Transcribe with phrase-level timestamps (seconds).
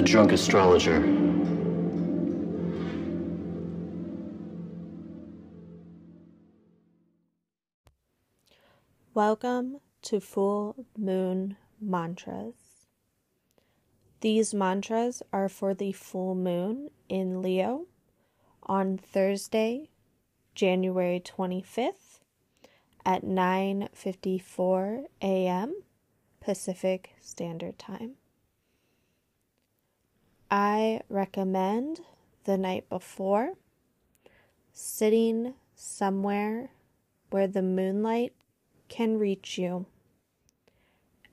[0.00, 0.98] The Drunk Astrologer.
[9.12, 12.86] Welcome to Full Moon Mantras.
[14.22, 17.84] These mantras are for the full moon in Leo
[18.62, 19.90] on Thursday,
[20.54, 22.20] January 25th
[23.04, 25.82] at 9:54 a.m.
[26.40, 28.16] Pacific Standard Time.
[30.50, 32.00] I recommend
[32.44, 33.52] the night before
[34.72, 36.70] sitting somewhere
[37.30, 38.32] where the moonlight
[38.88, 39.86] can reach you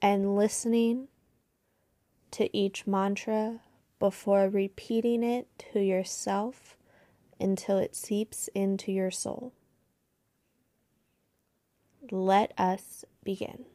[0.02, 1.08] and listening
[2.32, 3.62] to each mantra
[4.00, 6.78] before repeating it to yourself
[7.40, 9.54] until it seeps into your soul.
[12.12, 13.66] Let us begin.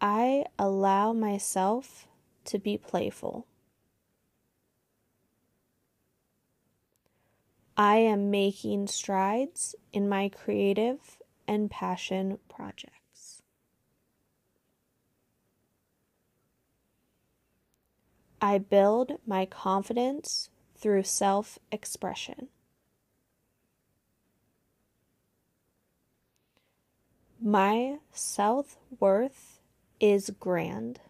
[0.00, 2.06] I allow myself
[2.46, 3.46] to be playful.
[7.76, 13.42] I am making strides in my creative and passion projects.
[18.40, 22.48] I build my confidence through self expression.
[27.40, 29.60] My self worth
[30.00, 31.00] is grand.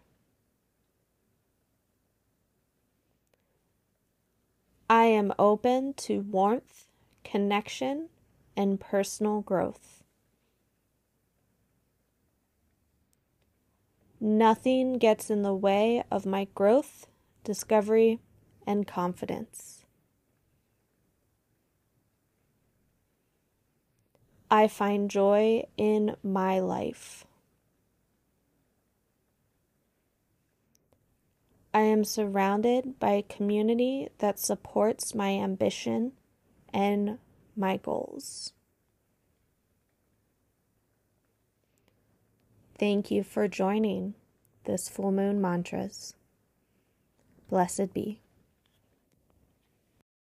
[4.92, 6.86] I am open to warmth,
[7.24, 8.10] connection,
[8.54, 10.02] and personal growth.
[14.20, 17.06] Nothing gets in the way of my growth,
[17.42, 18.20] discovery,
[18.66, 19.86] and confidence.
[24.50, 27.24] I find joy in my life.
[31.74, 36.12] I am surrounded by a community that supports my ambition
[36.72, 37.18] and
[37.56, 38.52] my goals.
[42.78, 44.14] Thank you for joining
[44.64, 46.14] this full moon mantras.
[47.48, 48.20] Blessed be.